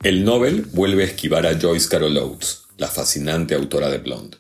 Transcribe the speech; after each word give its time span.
El 0.03 0.25
Nobel 0.25 0.63
vuelve 0.73 1.03
a 1.03 1.07
esquivar 1.07 1.47
a 1.47 1.61
Joyce 1.61 1.91
Carol 1.91 2.17
Oates, 2.17 2.63
la 2.79 2.89
fascinante 2.89 3.55
autora 3.55 3.91
de 3.91 3.99
Blonde. 3.99 4.39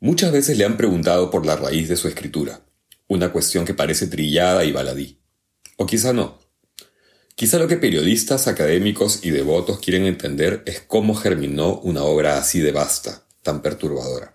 Muchas 0.00 0.32
veces 0.32 0.58
le 0.58 0.64
han 0.64 0.76
preguntado 0.76 1.30
por 1.30 1.46
la 1.46 1.54
raíz 1.54 1.88
de 1.88 1.94
su 1.94 2.08
escritura, 2.08 2.62
una 3.06 3.30
cuestión 3.30 3.64
que 3.64 3.74
parece 3.74 4.08
trillada 4.08 4.64
y 4.64 4.72
baladí. 4.72 5.21
O 5.76 5.86
quizá 5.86 6.12
no. 6.12 6.38
Quizá 7.34 7.58
lo 7.58 7.66
que 7.66 7.76
periodistas, 7.76 8.46
académicos 8.46 9.20
y 9.22 9.30
devotos 9.30 9.80
quieren 9.80 10.04
entender 10.04 10.62
es 10.66 10.80
cómo 10.80 11.14
germinó 11.14 11.78
una 11.78 12.04
obra 12.04 12.38
así 12.38 12.60
de 12.60 12.72
vasta, 12.72 13.24
tan 13.42 13.62
perturbadora. 13.62 14.34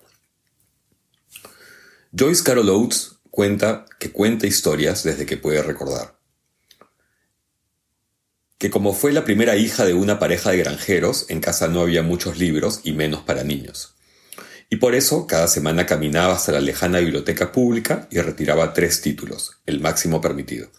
Joyce 2.12 2.44
Carol 2.44 2.70
Oates 2.70 3.20
cuenta 3.30 3.86
que 4.00 4.12
cuenta 4.12 4.48
historias 4.48 5.04
desde 5.04 5.26
que 5.26 5.38
puede 5.38 5.62
recordar. 5.62 6.18
Que 8.58 8.72
como 8.72 8.94
fue 8.94 9.14
la 9.14 9.24
primera 9.24 9.56
hija 9.56 9.86
de 9.86 9.94
una 9.94 10.18
pareja 10.18 10.50
de 10.50 10.58
granjeros, 10.58 11.28
en 11.30 11.40
casa 11.40 11.68
no 11.68 11.82
había 11.82 12.02
muchos 12.02 12.40
libros 12.40 12.82
y 12.84 12.94
menos 12.94 13.22
para 13.22 13.44
niños. 13.44 13.94
Y 14.70 14.78
por 14.78 14.96
eso 14.96 15.28
cada 15.28 15.48
semana 15.48 15.86
caminaba 15.86 16.34
hasta 16.34 16.52
la 16.52 16.60
lejana 16.60 17.00
biblioteca 17.00 17.52
pública 17.52 18.08
y 18.10 18.20
retiraba 18.20 18.74
tres 18.74 19.02
títulos, 19.02 19.62
el 19.68 19.80
máximo 19.80 20.20
permitido 20.20 20.70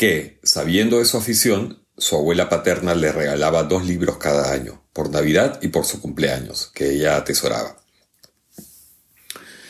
que, 0.00 0.40
sabiendo 0.42 0.98
de 0.98 1.04
su 1.04 1.18
afición, 1.18 1.84
su 1.98 2.16
abuela 2.16 2.48
paterna 2.48 2.94
le 2.94 3.12
regalaba 3.12 3.64
dos 3.64 3.84
libros 3.84 4.16
cada 4.16 4.50
año, 4.50 4.82
por 4.94 5.10
Navidad 5.10 5.58
y 5.60 5.68
por 5.68 5.84
su 5.84 6.00
cumpleaños, 6.00 6.70
que 6.74 6.90
ella 6.90 7.16
atesoraba. 7.16 7.76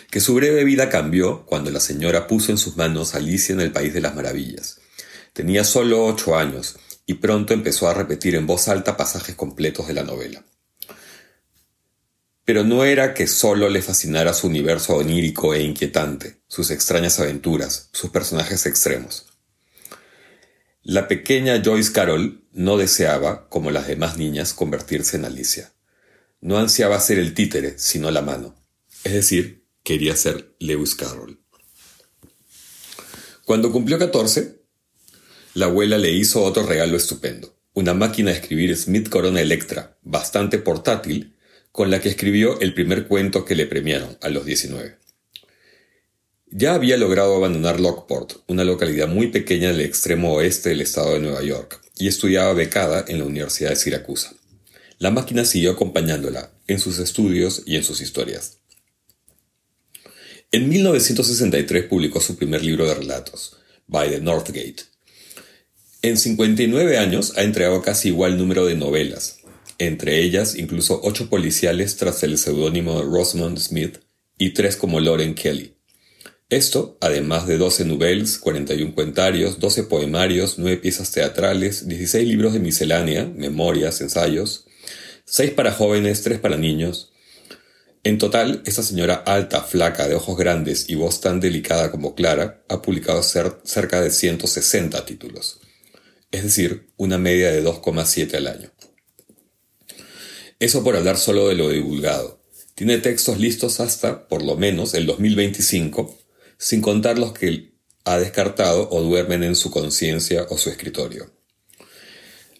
Que 0.08 0.20
su 0.20 0.34
breve 0.34 0.62
vida 0.62 0.88
cambió 0.88 1.44
cuando 1.46 1.72
la 1.72 1.80
señora 1.80 2.28
puso 2.28 2.52
en 2.52 2.58
sus 2.58 2.76
manos 2.76 3.16
Alicia 3.16 3.54
en 3.54 3.60
el 3.60 3.72
País 3.72 3.92
de 3.92 4.02
las 4.02 4.14
Maravillas. 4.14 4.78
Tenía 5.32 5.64
solo 5.64 6.06
ocho 6.06 6.38
años 6.38 6.76
y 7.06 7.14
pronto 7.14 7.52
empezó 7.52 7.88
a 7.88 7.94
repetir 7.94 8.36
en 8.36 8.46
voz 8.46 8.68
alta 8.68 8.96
pasajes 8.96 9.34
completos 9.34 9.88
de 9.88 9.94
la 9.94 10.04
novela. 10.04 10.44
Pero 12.44 12.62
no 12.62 12.84
era 12.84 13.14
que 13.14 13.26
solo 13.26 13.68
le 13.68 13.82
fascinara 13.82 14.32
su 14.32 14.46
universo 14.46 14.94
onírico 14.94 15.54
e 15.54 15.62
inquietante, 15.64 16.40
sus 16.46 16.70
extrañas 16.70 17.18
aventuras, 17.18 17.88
sus 17.92 18.10
personajes 18.10 18.64
extremos. 18.66 19.26
La 20.82 21.08
pequeña 21.08 21.60
Joyce 21.62 21.92
Carol 21.92 22.42
no 22.52 22.78
deseaba, 22.78 23.50
como 23.50 23.70
las 23.70 23.86
demás 23.86 24.16
niñas, 24.16 24.54
convertirse 24.54 25.18
en 25.18 25.26
Alicia. 25.26 25.74
No 26.40 26.56
ansiaba 26.56 26.98
ser 27.00 27.18
el 27.18 27.34
títere, 27.34 27.78
sino 27.78 28.10
la 28.10 28.22
mano. 28.22 28.54
Es 29.04 29.12
decir, 29.12 29.66
quería 29.82 30.16
ser 30.16 30.54
Lewis 30.58 30.94
Carroll. 30.94 31.38
Cuando 33.44 33.70
cumplió 33.70 33.98
14, 33.98 34.62
la 35.52 35.66
abuela 35.66 35.98
le 35.98 36.12
hizo 36.12 36.42
otro 36.42 36.64
regalo 36.64 36.96
estupendo, 36.96 37.54
una 37.74 37.92
máquina 37.92 38.30
de 38.30 38.38
escribir 38.38 38.74
Smith 38.74 39.10
Corona 39.10 39.42
Electra, 39.42 39.98
bastante 40.00 40.56
portátil, 40.56 41.36
con 41.72 41.90
la 41.90 42.00
que 42.00 42.08
escribió 42.08 42.58
el 42.60 42.72
primer 42.72 43.06
cuento 43.06 43.44
que 43.44 43.54
le 43.54 43.66
premiaron 43.66 44.16
a 44.22 44.30
los 44.30 44.46
19. 44.46 44.99
Ya 46.52 46.74
había 46.74 46.96
logrado 46.96 47.36
abandonar 47.36 47.78
Lockport, 47.78 48.38
una 48.48 48.64
localidad 48.64 49.06
muy 49.06 49.28
pequeña 49.28 49.68
del 49.68 49.82
extremo 49.82 50.34
oeste 50.34 50.70
del 50.70 50.80
estado 50.80 51.14
de 51.14 51.20
Nueva 51.20 51.42
York, 51.44 51.80
y 51.96 52.08
estudiaba 52.08 52.52
becada 52.54 53.04
en 53.06 53.18
la 53.18 53.24
Universidad 53.24 53.70
de 53.70 53.76
Siracusa. 53.76 54.34
La 54.98 55.12
máquina 55.12 55.44
siguió 55.44 55.70
acompañándola 55.70 56.50
en 56.66 56.80
sus 56.80 56.98
estudios 56.98 57.62
y 57.66 57.76
en 57.76 57.84
sus 57.84 58.00
historias. 58.00 58.58
En 60.50 60.68
1963 60.68 61.84
publicó 61.84 62.20
su 62.20 62.34
primer 62.34 62.64
libro 62.64 62.84
de 62.84 62.94
relatos, 62.94 63.56
By 63.86 64.10
the 64.10 64.20
Northgate. 64.20 64.82
En 66.02 66.16
59 66.16 66.98
años 66.98 67.32
ha 67.36 67.42
entregado 67.42 67.80
casi 67.80 68.08
igual 68.08 68.36
número 68.36 68.66
de 68.66 68.74
novelas, 68.74 69.38
entre 69.78 70.20
ellas 70.20 70.56
incluso 70.56 71.00
ocho 71.04 71.30
policiales 71.30 71.96
tras 71.96 72.24
el 72.24 72.38
seudónimo 72.38 73.02
Rosamund 73.02 73.58
Smith 73.58 73.98
y 74.36 74.50
tres 74.50 74.74
como 74.74 74.98
Lauren 74.98 75.36
Kelly. 75.36 75.76
Esto, 76.50 76.98
además 77.00 77.46
de 77.46 77.58
12 77.58 77.84
novelas, 77.84 78.36
41 78.38 78.92
cuentarios, 78.92 79.60
12 79.60 79.84
poemarios, 79.84 80.58
9 80.58 80.78
piezas 80.78 81.12
teatrales, 81.12 81.86
16 81.86 82.26
libros 82.26 82.52
de 82.52 82.58
miscelánea, 82.58 83.24
memorias, 83.36 84.00
ensayos, 84.00 84.66
6 85.26 85.52
para 85.52 85.70
jóvenes, 85.70 86.22
3 86.22 86.40
para 86.40 86.56
niños. 86.56 87.12
En 88.02 88.18
total, 88.18 88.62
esta 88.66 88.82
señora 88.82 89.14
alta, 89.14 89.62
flaca, 89.62 90.08
de 90.08 90.16
ojos 90.16 90.36
grandes 90.36 90.86
y 90.88 90.96
voz 90.96 91.20
tan 91.20 91.38
delicada 91.38 91.92
como 91.92 92.16
clara, 92.16 92.64
ha 92.68 92.82
publicado 92.82 93.22
cerca 93.22 94.00
de 94.00 94.10
160 94.10 95.06
títulos, 95.06 95.60
es 96.32 96.42
decir, 96.42 96.88
una 96.96 97.16
media 97.16 97.52
de 97.52 97.62
2,7 97.62 98.34
al 98.34 98.48
año. 98.48 98.70
Eso 100.58 100.82
por 100.82 100.96
hablar 100.96 101.16
solo 101.16 101.46
de 101.46 101.54
lo 101.54 101.68
divulgado. 101.68 102.40
Tiene 102.74 102.98
textos 102.98 103.38
listos 103.38 103.78
hasta, 103.78 104.26
por 104.26 104.42
lo 104.42 104.56
menos, 104.56 104.94
el 104.94 105.06
2025, 105.06 106.19
sin 106.60 106.82
contar 106.82 107.18
los 107.18 107.32
que 107.32 107.72
ha 108.04 108.18
descartado 108.18 108.88
o 108.90 109.00
duermen 109.00 109.42
en 109.42 109.56
su 109.56 109.70
conciencia 109.70 110.46
o 110.50 110.58
su 110.58 110.68
escritorio. 110.68 111.32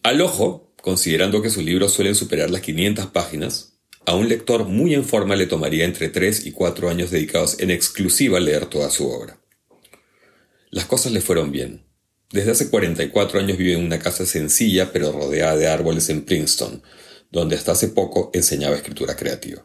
Al 0.02 0.22
ojo, 0.22 0.72
considerando 0.80 1.42
que 1.42 1.50
sus 1.50 1.62
libros 1.62 1.92
suelen 1.92 2.14
superar 2.14 2.48
las 2.48 2.62
500 2.62 3.08
páginas, 3.08 3.74
a 4.06 4.14
un 4.14 4.28
lector 4.28 4.64
muy 4.64 4.94
en 4.94 5.04
forma 5.04 5.36
le 5.36 5.46
tomaría 5.46 5.84
entre 5.84 6.08
3 6.08 6.46
y 6.46 6.52
4 6.52 6.88
años 6.88 7.10
dedicados 7.10 7.60
en 7.60 7.70
exclusiva 7.70 8.38
a 8.38 8.40
leer 8.40 8.66
toda 8.66 8.90
su 8.90 9.06
obra. 9.06 9.38
Las 10.70 10.86
cosas 10.86 11.12
le 11.12 11.20
fueron 11.20 11.52
bien. 11.52 11.84
Desde 12.32 12.52
hace 12.52 12.70
44 12.70 13.38
años 13.38 13.58
vive 13.58 13.74
en 13.74 13.84
una 13.84 13.98
casa 13.98 14.24
sencilla 14.24 14.92
pero 14.92 15.12
rodeada 15.12 15.56
de 15.56 15.68
árboles 15.68 16.08
en 16.08 16.24
Princeton, 16.24 16.82
donde 17.30 17.56
hasta 17.56 17.72
hace 17.72 17.88
poco 17.88 18.30
enseñaba 18.32 18.76
escritura 18.76 19.14
creativa. 19.14 19.62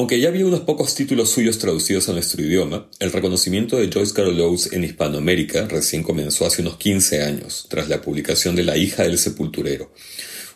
Aunque 0.00 0.18
ya 0.18 0.30
había 0.30 0.46
unos 0.46 0.60
pocos 0.60 0.94
títulos 0.94 1.28
suyos 1.28 1.58
traducidos 1.58 2.08
a 2.08 2.12
nuestro 2.12 2.42
idioma, 2.42 2.88
el 3.00 3.12
reconocimiento 3.12 3.76
de 3.76 3.90
Joyce 3.92 4.14
Carol 4.14 4.40
Oates 4.40 4.72
en 4.72 4.82
Hispanoamérica 4.82 5.68
recién 5.68 6.02
comenzó 6.02 6.46
hace 6.46 6.62
unos 6.62 6.78
15 6.78 7.22
años, 7.22 7.66
tras 7.68 7.90
la 7.90 8.00
publicación 8.00 8.56
de 8.56 8.64
La 8.64 8.78
hija 8.78 9.02
del 9.02 9.18
sepulturero, 9.18 9.92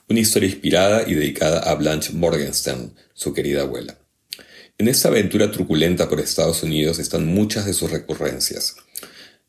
una 0.09 0.21
historia 0.21 0.49
inspirada 0.49 1.06
y 1.06 1.12
dedicada 1.12 1.59
a 1.59 1.75
Blanche 1.75 2.15
Morgenstern, 2.15 2.94
su 3.12 3.34
querida 3.34 3.60
abuela. 3.60 3.99
En 4.78 4.88
esta 4.88 5.09
aventura 5.09 5.50
truculenta 5.50 6.09
por 6.09 6.21
Estados 6.21 6.62
Unidos 6.62 6.99
están 6.99 7.26
muchas 7.26 7.66
de 7.66 7.75
sus 7.75 7.91
recurrencias. 7.91 8.76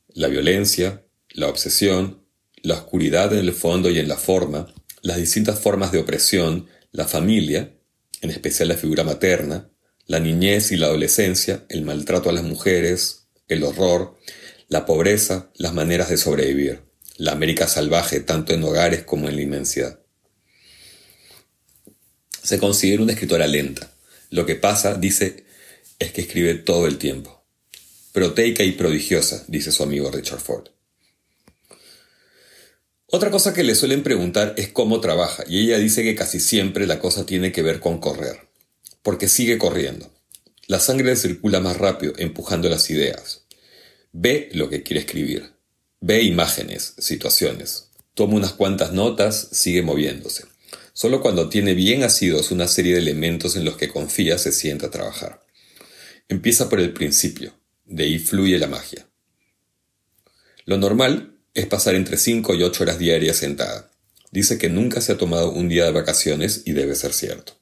La 0.09 0.27
violencia, 0.27 1.05
la 1.29 1.47
obsesión, 1.47 2.21
la 2.63 2.73
oscuridad 2.73 3.31
en 3.31 3.39
el 3.39 3.53
fondo 3.53 3.89
y 3.89 3.99
en 3.99 4.09
la 4.09 4.17
forma, 4.17 4.67
las 5.01 5.15
distintas 5.15 5.57
formas 5.57 5.93
de 5.93 5.99
opresión, 5.99 6.67
la 6.91 7.07
familia, 7.07 7.71
en 8.19 8.29
especial 8.29 8.67
la 8.67 8.75
figura 8.75 9.05
materna, 9.05 9.69
la 10.07 10.19
niñez 10.19 10.71
y 10.71 10.77
la 10.77 10.87
adolescencia, 10.87 11.65
el 11.69 11.81
maltrato 11.81 12.29
a 12.29 12.33
las 12.33 12.43
mujeres, 12.43 13.27
el 13.47 13.63
horror, 13.63 14.17
la 14.67 14.85
pobreza, 14.85 15.49
las 15.55 15.73
maneras 15.73 16.09
de 16.09 16.17
sobrevivir, 16.17 16.83
la 17.17 17.31
América 17.31 17.67
salvaje 17.67 18.19
tanto 18.19 18.53
en 18.53 18.63
hogares 18.63 19.03
como 19.03 19.29
en 19.29 19.35
la 19.35 19.41
inmensidad. 19.41 19.99
Se 22.43 22.59
considera 22.59 23.01
una 23.01 23.13
escritora 23.13 23.47
lenta. 23.47 23.91
Lo 24.29 24.45
que 24.45 24.55
pasa, 24.55 24.93
dice, 24.95 25.45
es 25.97 26.11
que 26.11 26.21
escribe 26.21 26.53
todo 26.53 26.85
el 26.85 26.99
tiempo. 26.99 27.43
Proteica 28.11 28.63
y 28.63 28.73
prodigiosa, 28.73 29.43
dice 29.47 29.71
su 29.71 29.81
amigo 29.81 30.11
Richard 30.11 30.39
Ford. 30.39 30.69
Otra 33.07 33.31
cosa 33.31 33.53
que 33.53 33.63
le 33.63 33.75
suelen 33.75 34.03
preguntar 34.03 34.53
es 34.57 34.67
cómo 34.67 34.99
trabaja, 34.99 35.43
y 35.47 35.61
ella 35.61 35.79
dice 35.79 36.03
que 36.03 36.15
casi 36.15 36.39
siempre 36.39 36.85
la 36.85 36.99
cosa 36.99 37.25
tiene 37.25 37.51
que 37.51 37.63
ver 37.63 37.79
con 37.79 37.99
correr 37.99 38.44
porque 39.05 39.27
sigue 39.27 39.59
corriendo. 39.59 40.11
La 40.65 40.79
sangre 40.79 41.15
circula 41.15 41.59
más 41.59 41.77
rápido, 41.77 42.13
empujando 42.17 42.69
las 42.69 42.89
ideas. 42.89 43.43
Ve 44.11 44.49
lo 44.53 44.67
que 44.67 44.81
quiere 44.81 45.01
escribir. 45.01 45.51
Ve 46.01 46.23
imágenes, 46.23 46.95
situaciones. 46.97 47.91
Toma 48.15 48.33
unas 48.33 48.53
cuantas 48.53 48.93
notas, 48.93 49.49
sigue 49.51 49.83
moviéndose. 49.83 50.45
Solo 50.93 51.21
cuando 51.21 51.49
tiene 51.49 51.75
bien 51.75 52.01
asidos 52.01 52.49
una 52.49 52.67
serie 52.67 52.93
de 52.93 53.01
elementos 53.01 53.55
en 53.55 53.63
los 53.63 53.77
que 53.77 53.89
confía 53.89 54.39
se 54.39 54.51
sienta 54.51 54.87
a 54.87 54.91
trabajar. 54.91 55.45
Empieza 56.27 56.67
por 56.67 56.79
el 56.79 56.91
principio, 56.91 57.53
de 57.85 58.05
ahí 58.05 58.17
fluye 58.17 58.57
la 58.57 58.67
magia. 58.67 59.07
Lo 60.65 60.79
normal 60.79 61.37
es 61.53 61.67
pasar 61.67 61.93
entre 61.93 62.17
5 62.17 62.55
y 62.55 62.63
8 62.63 62.81
horas 62.81 62.97
diarias 62.97 63.37
sentada. 63.37 63.91
Dice 64.31 64.57
que 64.57 64.69
nunca 64.69 64.99
se 64.99 65.11
ha 65.11 65.17
tomado 65.19 65.51
un 65.51 65.69
día 65.69 65.85
de 65.85 65.91
vacaciones 65.91 66.63
y 66.65 66.71
debe 66.71 66.95
ser 66.95 67.13
cierto. 67.13 67.53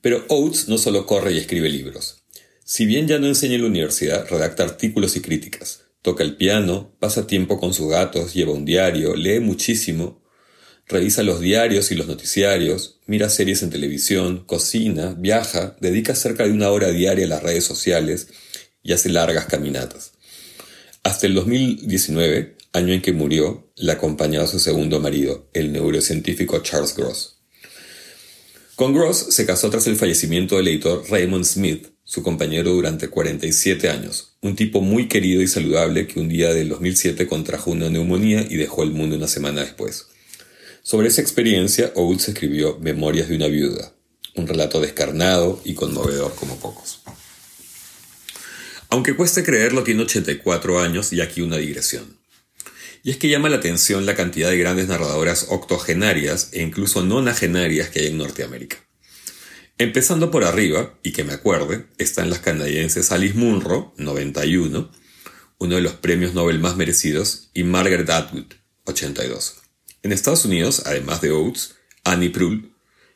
Pero 0.00 0.24
Oates 0.28 0.68
no 0.68 0.78
solo 0.78 1.06
corre 1.06 1.32
y 1.32 1.38
escribe 1.38 1.68
libros. 1.68 2.22
Si 2.64 2.86
bien 2.86 3.08
ya 3.08 3.18
no 3.18 3.26
enseña 3.26 3.56
en 3.56 3.62
la 3.62 3.68
universidad, 3.68 4.28
redacta 4.28 4.62
artículos 4.62 5.16
y 5.16 5.20
críticas, 5.20 5.82
toca 6.02 6.22
el 6.22 6.36
piano, 6.36 6.94
pasa 7.00 7.26
tiempo 7.26 7.58
con 7.58 7.74
sus 7.74 7.90
gatos, 7.90 8.32
lleva 8.32 8.52
un 8.52 8.64
diario, 8.64 9.16
lee 9.16 9.40
muchísimo, 9.40 10.22
revisa 10.86 11.22
los 11.22 11.40
diarios 11.40 11.90
y 11.90 11.94
los 11.94 12.06
noticiarios, 12.06 13.00
mira 13.06 13.28
series 13.28 13.62
en 13.62 13.70
televisión, 13.70 14.44
cocina, 14.46 15.14
viaja, 15.18 15.76
dedica 15.80 16.14
cerca 16.14 16.44
de 16.44 16.52
una 16.52 16.70
hora 16.70 16.90
diaria 16.90 17.26
a 17.26 17.28
las 17.28 17.42
redes 17.42 17.64
sociales 17.64 18.28
y 18.82 18.92
hace 18.92 19.08
largas 19.08 19.46
caminatas. 19.46 20.12
Hasta 21.02 21.26
el 21.26 21.34
2019, 21.34 22.56
año 22.72 22.92
en 22.92 23.02
que 23.02 23.12
murió, 23.12 23.72
la 23.76 23.94
acompañaba 23.94 24.46
su 24.46 24.58
segundo 24.58 25.00
marido, 25.00 25.48
el 25.54 25.72
neurocientífico 25.72 26.60
Charles 26.60 26.94
Gross. 26.94 27.39
Con 28.80 28.94
Gross 28.94 29.26
se 29.28 29.44
casó 29.44 29.68
tras 29.68 29.86
el 29.88 29.96
fallecimiento 29.96 30.56
del 30.56 30.68
editor 30.68 31.04
Raymond 31.10 31.44
Smith, 31.44 31.88
su 32.02 32.22
compañero 32.22 32.72
durante 32.72 33.08
47 33.08 33.90
años, 33.90 34.38
un 34.40 34.56
tipo 34.56 34.80
muy 34.80 35.06
querido 35.06 35.42
y 35.42 35.48
saludable 35.48 36.06
que 36.06 36.18
un 36.18 36.30
día 36.30 36.54
del 36.54 36.70
2007 36.70 37.26
contrajo 37.26 37.72
una 37.72 37.90
neumonía 37.90 38.40
y 38.40 38.56
dejó 38.56 38.82
el 38.82 38.92
mundo 38.92 39.16
una 39.16 39.28
semana 39.28 39.60
después. 39.60 40.06
Sobre 40.82 41.08
esa 41.08 41.20
experiencia, 41.20 41.92
Oates 41.94 42.28
escribió 42.28 42.78
Memorias 42.78 43.28
de 43.28 43.36
una 43.36 43.48
viuda, 43.48 43.92
un 44.34 44.46
relato 44.46 44.80
descarnado 44.80 45.60
y 45.62 45.74
conmovedor 45.74 46.34
como 46.34 46.56
pocos. 46.56 47.02
Aunque 48.88 49.14
cueste 49.14 49.42
creerlo, 49.42 49.84
tiene 49.84 50.04
84 50.04 50.80
años 50.80 51.12
y 51.12 51.20
aquí 51.20 51.42
una 51.42 51.58
digresión. 51.58 52.19
Y 53.02 53.10
es 53.10 53.16
que 53.16 53.28
llama 53.28 53.48
la 53.48 53.56
atención 53.56 54.04
la 54.06 54.14
cantidad 54.14 54.50
de 54.50 54.58
grandes 54.58 54.88
narradoras 54.88 55.46
octogenarias 55.48 56.50
e 56.52 56.62
incluso 56.62 57.02
nonagenarias 57.02 57.88
que 57.88 58.00
hay 58.00 58.06
en 58.08 58.18
Norteamérica. 58.18 58.76
Empezando 59.78 60.30
por 60.30 60.44
arriba, 60.44 60.98
y 61.02 61.12
que 61.12 61.24
me 61.24 61.32
acuerde, 61.32 61.86
están 61.96 62.28
las 62.28 62.40
canadienses 62.40 63.12
Alice 63.12 63.34
Munro, 63.34 63.94
91, 63.96 64.90
uno 65.58 65.74
de 65.74 65.80
los 65.80 65.94
premios 65.94 66.34
Nobel 66.34 66.58
más 66.58 66.76
merecidos, 66.76 67.48
y 67.54 67.64
Margaret 67.64 68.10
Atwood, 68.10 68.52
82. 68.84 69.56
En 70.02 70.12
Estados 70.12 70.44
Unidos, 70.44 70.82
además 70.84 71.22
de 71.22 71.30
Oates, 71.30 71.76
Annie 72.04 72.28
Proulx, 72.28 72.68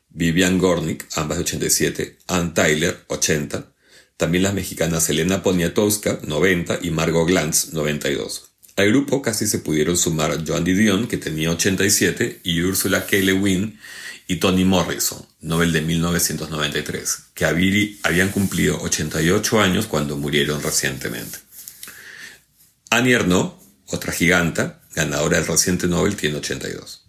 Vivian 0.09 0.59
Gornick, 0.59 1.07
ambas 1.17 1.39
de 1.39 1.45
87, 1.45 2.19
Ann 2.29 2.55
Tyler, 2.55 3.05
80, 3.09 3.75
también 4.17 4.45
las 4.45 4.55
mexicanas 4.55 5.11
Elena 5.11 5.43
Poniatowska, 5.43 6.21
90, 6.23 6.79
y 6.81 6.91
Margot 6.91 7.27
Glantz, 7.27 7.73
92. 7.73 8.54
Al 8.77 8.89
grupo 8.89 9.23
casi 9.23 9.47
se 9.47 9.61
pudieron 9.61 9.97
sumar 9.97 10.45
Joan 10.45 10.65
Didion, 10.65 11.07
que 11.07 11.17
tenía 11.17 11.51
87, 11.51 12.41
y 12.43 12.63
Ursula 12.63 13.07
K. 13.07 13.19
Le 13.19 13.33
Guin, 13.33 13.79
y 14.27 14.37
Toni 14.37 14.65
Morrison, 14.65 15.25
Nobel 15.41 15.73
de 15.73 15.83
1993, 15.83 17.19
que 17.35 17.45
habían 17.45 18.31
cumplido 18.31 18.81
88 18.81 19.61
años 19.61 19.87
cuando 19.87 20.17
murieron 20.17 20.63
recientemente. 20.63 21.39
Annie 22.91 23.13
Ernaux, 23.13 23.55
otra 23.89 24.13
giganta, 24.13 24.81
ganadora 24.95 25.37
del 25.37 25.47
reciente 25.47 25.87
Nobel, 25.87 26.17
tiene 26.17 26.37
82. 26.39 27.05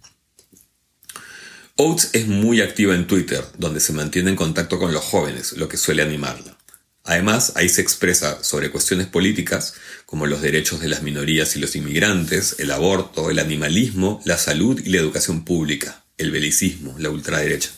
Oates 1.78 2.10
es 2.14 2.28
muy 2.28 2.62
activa 2.62 2.96
en 2.96 3.08
Twitter, 3.08 3.44
donde 3.58 3.80
se 3.80 3.94
mantiene 3.94 4.30
en 4.30 4.36
contacto 4.36 4.78
con 4.78 4.94
los 4.94 5.04
jóvenes, 5.04 5.54
lo 5.54 5.68
que 5.68 5.78
suele 5.78 6.04
animarla. 6.04 6.58
Además, 7.06 7.54
ahí 7.56 7.70
se 7.70 7.82
expresa 7.82 8.44
sobre 8.44 8.72
cuestiones 8.72 9.06
políticas 9.06 9.76
como 10.08 10.26
los 10.26 10.42
derechos 10.42 10.82
de 10.82 10.88
las 10.88 11.04
minorías 11.04 11.56
y 11.56 11.60
los 11.60 11.76
inmigrantes, 11.76 12.56
el 12.58 12.72
aborto, 12.72 13.30
el 13.30 13.38
animalismo, 13.38 14.22
la 14.26 14.40
salud 14.40 14.82
y 14.84 14.90
la 14.90 14.98
educación 14.98 15.46
pública, 15.46 16.04
el 16.18 16.32
belicismo, 16.32 16.96
la 16.98 17.12
ultraderecha. 17.12 17.70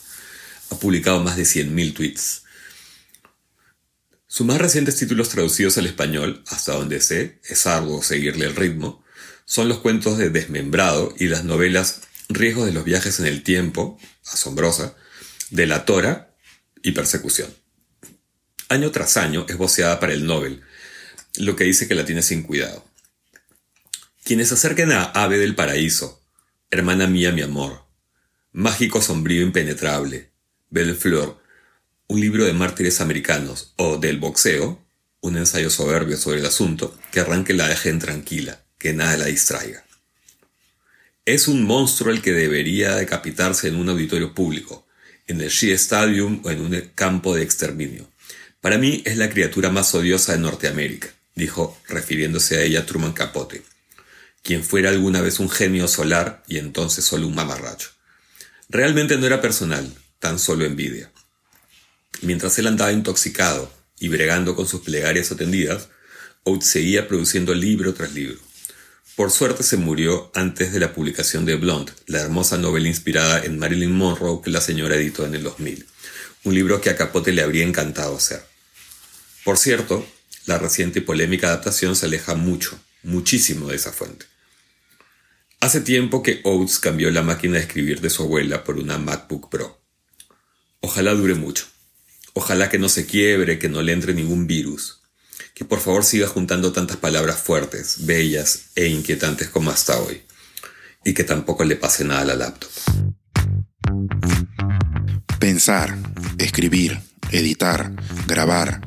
Ha 0.69 0.79
publicado 0.79 1.21
más 1.21 1.35
de 1.35 1.43
100.000 1.43 1.93
tweets. 1.93 2.43
Sus 4.27 4.47
más 4.47 4.59
recientes 4.59 4.95
títulos 4.95 5.27
traducidos 5.27 5.77
al 5.77 5.87
español, 5.87 6.43
hasta 6.47 6.73
donde 6.73 7.01
sé, 7.01 7.41
es 7.43 7.67
arduo 7.67 8.01
seguirle 8.01 8.45
el 8.45 8.55
ritmo, 8.55 9.03
son 9.43 9.67
los 9.67 9.79
cuentos 9.79 10.17
de 10.17 10.29
Desmembrado 10.29 11.13
y 11.17 11.27
las 11.27 11.43
novelas 11.43 12.01
Riesgos 12.29 12.65
de 12.65 12.73
los 12.73 12.83
viajes 12.85 13.19
en 13.19 13.25
el 13.25 13.43
tiempo, 13.43 13.97
asombrosa, 14.25 14.95
de 15.49 15.65
la 15.65 15.85
Tora 15.85 16.35
y 16.81 16.91
Persecución. 16.91 17.49
Año 18.69 18.91
tras 18.91 19.15
año 19.15 19.45
es 19.47 19.55
voceada 19.55 19.97
para 19.99 20.11
el 20.13 20.25
Nobel, 20.25 20.61
lo 21.37 21.55
que 21.55 21.63
dice 21.63 21.87
que 21.87 21.95
la 21.95 22.03
tiene 22.03 22.21
sin 22.21 22.43
cuidado. 22.43 22.85
Quienes 24.25 24.51
acerquen 24.51 24.91
a 24.91 25.03
Ave 25.03 25.37
del 25.37 25.55
Paraíso, 25.55 26.21
Hermana 26.69 27.07
mía, 27.07 27.31
mi 27.31 27.41
amor, 27.41 27.85
Mágico 28.51 29.01
sombrío 29.01 29.41
impenetrable, 29.41 30.31
Belle 30.69 30.95
Fleur, 30.95 31.37
un 32.07 32.19
libro 32.19 32.43
de 32.43 32.51
mártires 32.51 32.99
americanos, 32.99 33.73
o 33.77 33.97
del 33.97 34.17
boxeo, 34.17 34.83
un 35.21 35.37
ensayo 35.37 35.69
soberbio 35.69 36.17
sobre 36.17 36.39
el 36.39 36.45
asunto, 36.45 36.99
que 37.11 37.21
arranque 37.21 37.53
la 37.53 37.69
dejen 37.69 37.99
tranquila, 37.99 38.65
que 38.77 38.91
nada 38.93 39.15
la 39.15 39.25
distraiga. 39.25 39.85
Es 41.25 41.47
un 41.47 41.63
monstruo 41.63 42.11
el 42.11 42.21
que 42.21 42.33
debería 42.33 42.95
decapitarse 42.95 43.69
en 43.69 43.77
un 43.77 43.87
auditorio 43.87 44.33
público, 44.33 44.85
en 45.27 45.39
el 45.39 45.49
Shea 45.49 45.75
Stadium 45.75 46.41
o 46.43 46.49
en 46.49 46.59
un 46.59 46.91
campo 46.95 47.33
de 47.33 47.43
exterminio. 47.43 48.09
Para 48.67 48.79
mí 48.79 49.01
es 49.05 49.15
la 49.15 49.29
criatura 49.29 49.69
más 49.69 49.95
odiosa 49.95 50.33
de 50.33 50.39
Norteamérica, 50.39 51.07
dijo, 51.35 51.79
refiriéndose 51.87 52.57
a 52.57 52.63
ella 52.63 52.85
Truman 52.85 53.13
Capote, 53.13 53.63
quien 54.43 54.61
fuera 54.61 54.89
alguna 54.89 55.21
vez 55.21 55.39
un 55.39 55.49
genio 55.49 55.87
solar 55.87 56.43
y 56.49 56.57
entonces 56.57 57.05
solo 57.05 57.27
un 57.27 57.35
mamarracho. 57.35 57.91
Realmente 58.67 59.15
no 59.15 59.25
era 59.25 59.39
personal, 59.39 59.89
tan 60.19 60.37
solo 60.37 60.65
envidia. 60.65 61.09
Mientras 62.23 62.59
él 62.59 62.67
andaba 62.67 62.91
intoxicado 62.91 63.71
y 64.01 64.09
bregando 64.09 64.53
con 64.53 64.67
sus 64.67 64.81
plegarias 64.81 65.31
atendidas, 65.31 65.87
Oates 66.43 66.67
seguía 66.67 67.07
produciendo 67.07 67.53
libro 67.53 67.93
tras 67.93 68.11
libro. 68.11 68.37
Por 69.15 69.31
suerte 69.31 69.63
se 69.63 69.77
murió 69.77 70.29
antes 70.35 70.73
de 70.73 70.81
la 70.81 70.91
publicación 70.91 71.45
de 71.45 71.55
Blonde, 71.55 71.93
la 72.05 72.19
hermosa 72.19 72.57
novela 72.57 72.89
inspirada 72.89 73.45
en 73.45 73.59
Marilyn 73.59 73.95
Monroe 73.95 74.41
que 74.43 74.51
la 74.51 74.59
señora 74.59 74.97
editó 74.97 75.25
en 75.25 75.35
el 75.35 75.43
2000, 75.43 75.87
un 76.43 76.53
libro 76.53 76.81
que 76.81 76.89
a 76.89 76.97
Capote 76.97 77.31
le 77.31 77.43
habría 77.43 77.63
encantado 77.63 78.17
hacer. 78.17 78.56
Por 79.47 79.57
cierto, 79.57 80.05
la 80.45 80.57
reciente 80.57 80.99
y 80.99 81.03
polémica 81.03 81.47
adaptación 81.47 81.95
se 81.95 82.07
aleja 82.07 82.35
mucho, 82.35 82.77
muchísimo 83.01 83.69
de 83.69 83.77
esa 83.77 83.93
fuente. 83.93 84.25
Hace 85.61 85.79
tiempo 85.79 86.21
que 86.21 86.41
Oates 86.43 86.79
cambió 86.79 87.09
la 87.11 87.21
máquina 87.21 87.53
de 87.53 87.61
escribir 87.61 88.01
de 88.01 88.09
su 88.09 88.23
abuela 88.23 88.65
por 88.65 88.75
una 88.75 88.97
MacBook 88.97 89.49
Pro. 89.49 89.81
Ojalá 90.81 91.13
dure 91.13 91.33
mucho. 91.35 91.65
Ojalá 92.33 92.69
que 92.69 92.77
no 92.77 92.89
se 92.89 93.05
quiebre, 93.05 93.57
que 93.57 93.69
no 93.69 93.81
le 93.81 93.93
entre 93.93 94.13
ningún 94.13 94.47
virus. 94.47 94.99
Que 95.53 95.63
por 95.63 95.79
favor 95.79 96.03
siga 96.03 96.27
juntando 96.27 96.73
tantas 96.73 96.97
palabras 96.97 97.39
fuertes, 97.39 98.05
bellas 98.05 98.71
e 98.75 98.87
inquietantes 98.87 99.47
como 99.47 99.71
hasta 99.71 99.97
hoy. 99.97 100.23
Y 101.05 101.13
que 101.13 101.23
tampoco 101.23 101.63
le 101.63 101.77
pase 101.77 102.03
nada 102.03 102.19
a 102.19 102.25
la 102.25 102.35
laptop. 102.35 102.69
Pensar, 105.39 105.97
escribir, 106.37 106.99
editar, 107.31 107.93
grabar, 108.27 108.86